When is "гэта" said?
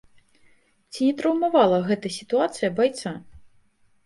1.91-2.13